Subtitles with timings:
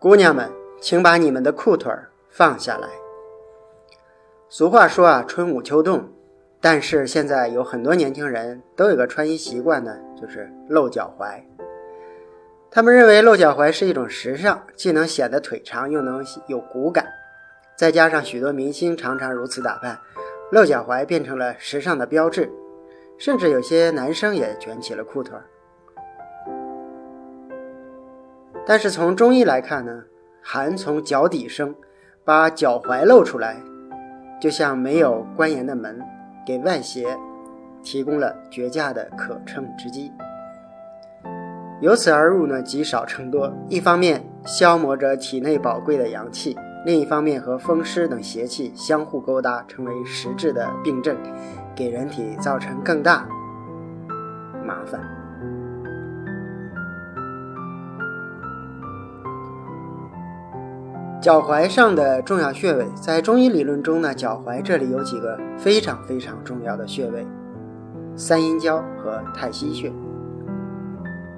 [0.00, 0.48] 姑娘们，
[0.80, 1.92] 请把你们的裤腿
[2.30, 2.88] 放下来。
[4.48, 6.08] 俗话说啊，春捂秋冻，
[6.60, 11.42] 但是现在有很多年轻人都有个穿衣习惯呢，就是露脚踝。
[12.70, 17.04] 他们认为露脚踝是一种时尚，既能显得腿长，又能有骨感。
[17.76, 19.98] 再加上许多明星常常如此打扮，
[20.52, 22.48] 露脚踝变成了时尚的标志，
[23.18, 25.42] 甚至有些男生也卷起了裤腿儿。
[28.68, 30.02] 但是从中医来看呢，
[30.42, 31.74] 寒从脚底生，
[32.22, 33.56] 把脚踝露出来。
[34.38, 35.98] 就像没有关严的门，
[36.46, 37.16] 给外邪
[37.82, 40.12] 提供了绝佳的可乘之机。
[41.80, 46.54] 由此而入呢，积少成多，一方面消磨着体内宝贵的阳气，
[46.84, 51.16] 另一方面和风湿等邪气相互勾搭，成为实质的病症，
[51.74, 53.26] 给人体造成更大
[54.62, 55.17] 麻烦。
[61.20, 67.26] 脚踝上的重要穴位，在中医理论中呢，脚踝这里有几个非常非常重要的穴位：
[68.14, 69.92] 三阴交和太溪穴。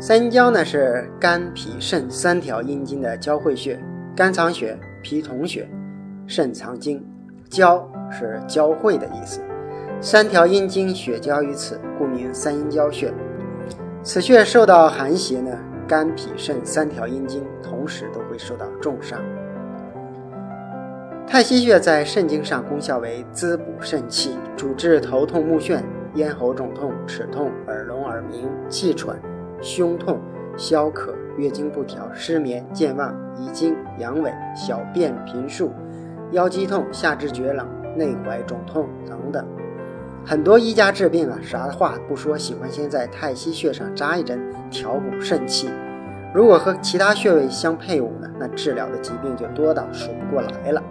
[0.00, 3.80] 三阴交呢是肝、脾、肾三条阴经的交汇穴，
[4.16, 5.68] 肝藏血，脾统血，
[6.26, 7.04] 肾藏精。
[7.48, 9.40] 交是交汇的意思，
[10.02, 13.10] 三条阴经血交于此，故名三阴交穴。
[14.02, 15.50] 此穴受到寒邪呢，
[15.86, 19.18] 肝、脾、肾三条阴经同时都会受到重伤。
[21.30, 25.82] 太溪穴在肾经上功效为滋补肾气，主治头痛目眩、
[26.14, 29.14] 咽喉肿痛、齿痛、耳聋耳鸣、气喘、
[29.60, 30.18] 胸痛、
[30.56, 35.70] 消渴、月经不调、失眠、健忘、遗精、阳痿、小便频数、
[36.32, 39.46] 腰肌痛、下肢厥冷、内踝肿痛等等。
[40.24, 44.40] 很多医家治病啊，啥话不说，喜欢先在太溪穴上扎一针，
[44.70, 45.68] 调补肾气。
[46.32, 50.82] 如果和其他穴位相配伍呢，那治疗的疾病就多到数不过来了。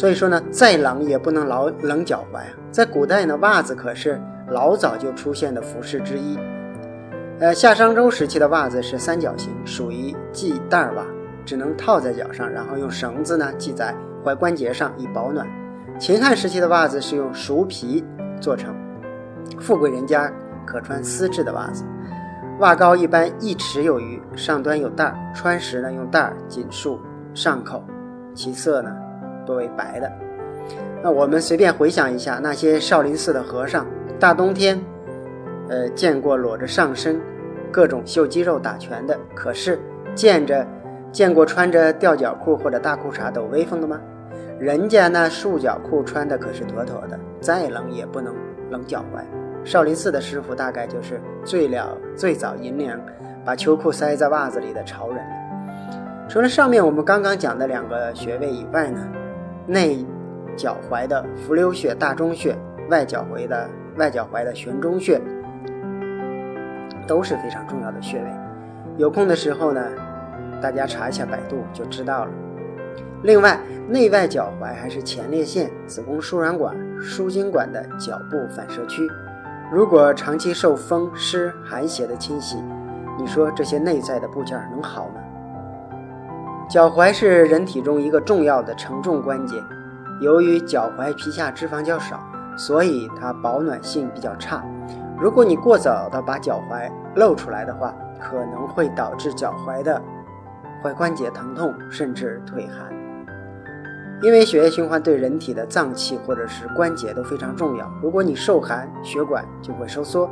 [0.00, 2.46] 所以说呢，再冷也不能老冷脚踝啊。
[2.72, 6.38] 在古代呢，袜子可是老早就出现的服饰之一。
[7.38, 11.04] 呃，夏商周时期的袜子是三角形，属于系带袜，
[11.44, 15.46] 只能套在脚上，然后用绳子呢系在踝关节上以保暖。
[15.98, 18.02] 秦汉时期的袜子是用熟皮
[18.40, 18.74] 做成，
[19.58, 20.32] 富贵人家
[20.64, 21.84] 可穿丝质的袜子，
[22.60, 26.98] 袜高一般一尺有余，上端有带儿，穿时呢用带儿紧束
[27.34, 27.84] 上口，
[28.34, 28.90] 其色呢。
[29.50, 30.08] 多为白的，
[31.02, 33.84] 那我们随便回想一下，那些少林寺的和尚，
[34.20, 34.80] 大冬天，
[35.68, 37.20] 呃，见过裸着上身，
[37.72, 39.80] 各种秀肌肉打拳的，可是
[40.14, 40.64] 见着
[41.10, 44.00] 见过穿着吊脚裤或者大裤衩抖威风的吗？
[44.60, 48.32] 人家那束脚裤穿的可是妥妥的，再冷也不能
[48.70, 49.20] 冷脚踝。
[49.64, 52.96] 少林寺的师傅大概就是最了最早引领
[53.44, 55.18] 把秋裤塞在袜子里的潮人。
[56.28, 59.00] 除了上面我们刚刚讲的两个穴位以外呢？
[59.70, 60.04] 内
[60.56, 62.58] 脚踝的伏流穴、大中穴，
[62.88, 65.20] 外脚踝的外脚踝的悬中穴，
[67.06, 68.24] 都是非常重要的穴位。
[68.96, 69.80] 有空的时候呢，
[70.60, 72.30] 大家查一下百度就知道了。
[73.22, 79.08] 另外，内外脚踝还是前列腺、子宫输卵管、输精管的脚部反射区。
[79.72, 82.56] 如果长期受风湿寒邪的侵袭，
[83.16, 85.19] 你说这些内在的部件能好吗？
[86.70, 89.60] 脚踝是人体中一个重要的承重关节，
[90.20, 92.20] 由于脚踝皮下脂肪较少，
[92.56, 94.64] 所以它保暖性比较差。
[95.18, 100.00] 如果你过早的把脚踝露出来的话，可能会导致脚踝的
[100.84, 102.88] 踝关节疼痛，甚至腿寒。
[104.22, 107.92] 因为血液循环对人体的脏器或者是关节都非常重要。
[108.00, 110.30] 如果你受寒，血管就会收缩，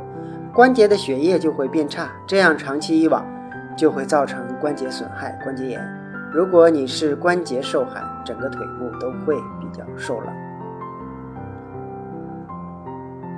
[0.53, 3.25] 关节的血液就会变差，这样长期以往
[3.75, 5.98] 就会造成关节损害、关节炎。
[6.31, 10.29] 如果你是关节受寒，整个腿部都会比较受冷。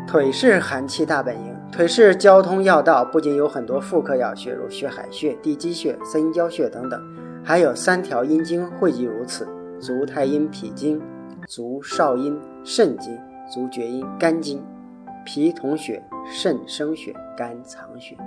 [0.06, 7.02] 腿是寒气大本营，腿是交通要道，不仅有很多妇科要穴，如血海穴、地基穴、三阴交穴等等，
[7.46, 9.48] 还有三条阴经汇集如此：
[9.80, 11.02] 足太阴脾经、
[11.48, 13.18] 足少阴肾经、
[13.50, 14.62] 足厥阴肝经、
[15.26, 18.18] 脾统血、肾生血、肝藏血。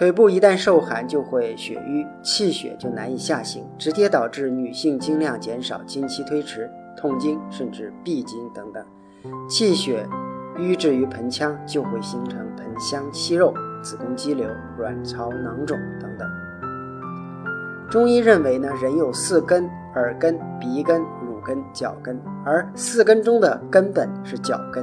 [0.00, 8.82] 腿部一旦受寒，就会血瘀，气血就难以下行，直接导致女性经量减少、经期推迟、痛经，甚至闭经等等。
[9.46, 10.08] 气血
[10.56, 13.52] 瘀滞于盆腔，就会形成盆腔息肉、
[13.82, 14.48] 子宫肌瘤、
[14.78, 16.26] 卵巢囊肿等等。
[17.90, 24.82] 中医认为呢，人有四根：耳根、鼻根、乳根、脚根，而四根中的根本是脚跟。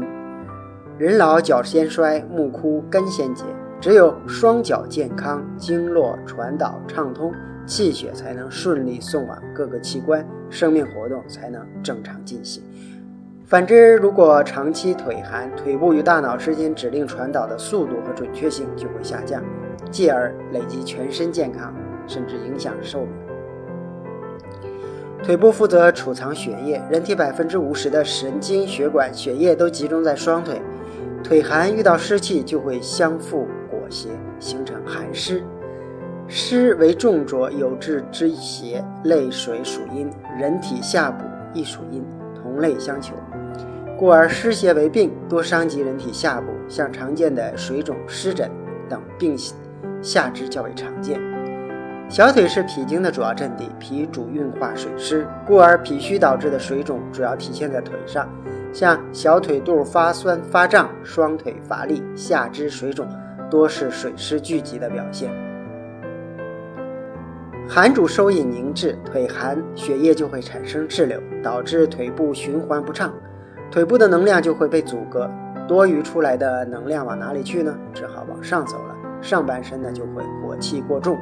[1.00, 3.44] 人老脚先衰，目枯根先竭。
[3.80, 7.32] 只有双脚健康，经络传导畅通，
[7.68, 12.64] 气血才能顺利送往各个器官，生命活动才能正常进行。
[13.46, 19.44] 反之，如果长期腿寒，腿部与大脑之间指令传导的速度和准确性就会下降，
[19.92, 21.74] 继而累积全身健康，
[22.08, 23.10] 甚至影响寿命。
[25.24, 30.60] 腿部负责储藏血液，人体百分之五十的神经血管血液都集中在双腿。
[31.24, 33.48] 腿寒遇到湿气就会相互
[33.89, 35.44] 邪，形成寒湿。
[36.28, 41.24] 湿为重浊有志之邪，泪水属阴，人体下部
[41.54, 42.04] 亦属阴，
[42.36, 43.16] 同类相求。
[43.98, 48.51] 故而湿邪为病，多伤及人体下部，像常见的水肿、湿疹
[48.89, 49.36] 等病，
[50.01, 51.19] 下肢较为常见。
[52.10, 58.30] 小腿是脾经的主要阵地，脾主运化水湿，故而脾虚导致的水肿主要体现在腿上，
[58.72, 63.07] 像小腿肚发酸发胀、双腿乏力、下肢水肿，
[63.50, 65.32] 多是水湿聚集的表现。
[67.70, 73.14] 寒主收引凝滞，腿寒血液就会产生滞留，导致腿部循环不畅。
[73.70, 75.30] 腿部的能量就会被阻隔，
[75.68, 77.78] 多余出来的能量往哪里去呢？
[77.94, 78.96] 只好往上走了。
[79.22, 81.18] 上半身呢就会火气过重，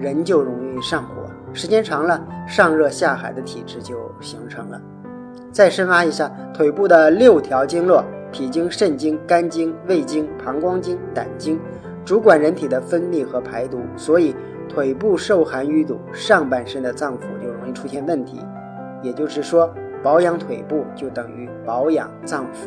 [0.00, 1.28] 人就容易上火。
[1.52, 4.80] 时间长了，上热下寒的体质就形成了。
[5.50, 11.60] 再深挖一下腿部的六条经络：脾经、肾经、肝经、胃经、膀胱经、胆经，
[12.04, 13.80] 主管人体的分泌和排毒。
[13.96, 14.34] 所以
[14.68, 18.40] 腿部受寒淤堵，上半身的脏腑就容易出现问题。
[19.02, 19.72] 也就是说。
[20.02, 22.66] 保养腿部就等于保养脏腑，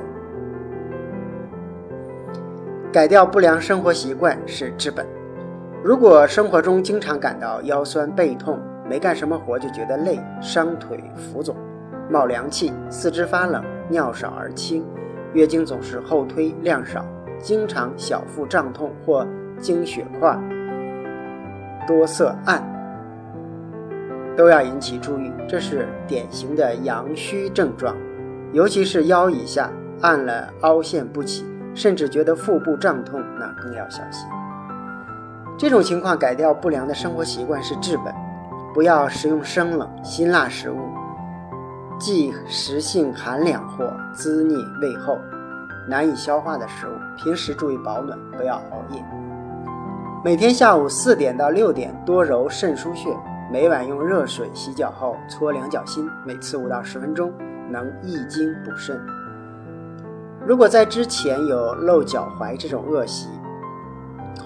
[2.93, 5.05] 改掉不良生活习惯是治本。
[5.83, 8.57] 如果生活中经常感到腰酸背痛，
[8.89, 11.57] 没干什么活就觉得累，伤腿浮肿，
[12.09, 14.85] 冒凉气，四肢发冷，尿少而清，
[15.35, 17.05] 月经总是后推量少，
[17.37, 19.27] 经常小腹胀痛或
[19.59, 20.39] 经血块
[21.85, 22.63] 多色暗。
[24.37, 27.95] 都要引起注意，这是典型的阳虚症状，
[28.53, 29.69] 尤其是腰以下
[30.01, 34.27] 按了凹陷不起，甚至觉得腹部胀痛，那更要小心。
[35.57, 38.13] 这种情况改掉不良的生活习惯是治本，
[38.73, 40.79] 不要食用生冷辛辣食物，
[41.97, 45.17] 忌食性寒凉或滋腻胃厚、
[45.87, 46.91] 难以消化的食物。
[47.15, 49.03] 平时注意保暖，不要熬夜。
[50.23, 53.15] 每天下午四点到六点多揉肾腧穴。
[53.51, 57.31] 每晚用热水洗脚后搓两脚心，每次五到十分钟，
[57.69, 58.99] 能益精补肾。
[60.45, 63.29] 如果在之前有露脚踝这种恶习，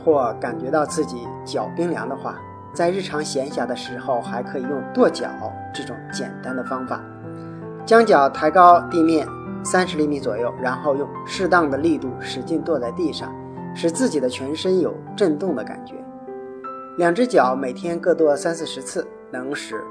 [0.03, 2.35] 或感觉到自己脚冰凉的话，
[2.73, 5.29] 在日常闲暇的时候，还可以用跺脚
[5.73, 7.01] 这种简单的方法，
[7.89, 9.27] 将脚抬高地面
[9.63, 13.33] 三十厘米左右，然后用适当的力度使劲跺在地上，
[13.73, 15.95] 使自己的全身有震动的感觉。
[16.99, 19.83] 两只脚每天各跺三四十次，能使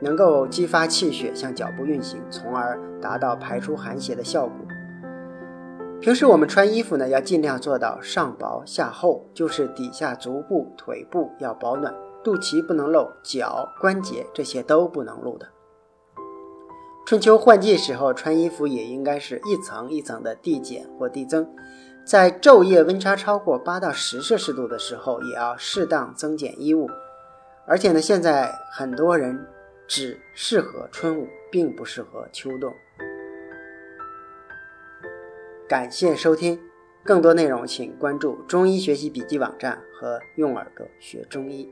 [0.00, 4.54] 能够激发气血向脚部运行，从而达到排出寒邪的效果。
[6.00, 11.92] 平时我们穿衣服呢，要尽量做到上薄下厚，就是底下足部、腿部要保暖，
[12.22, 15.46] 肚脐不能露，脚关节这些都不能露的。
[17.06, 21.46] 春秋换季时候穿衣服也应该是一层一层的递减或递增。
[22.02, 26.88] 在昼夜温差超过八到十摄氏度的时候，也要适当增减衣物。
[27.66, 29.38] 而且呢，现在很多人
[29.86, 32.72] 只适合春捂，并不适合秋冻。
[35.68, 36.58] 感谢收听，
[37.02, 41.70] 更多内容请关注中医学习笔记网站和用耳朵学中医。